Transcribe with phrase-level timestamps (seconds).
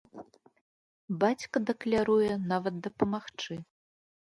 [1.25, 3.65] Бацька дакляруе нават дапамагчы!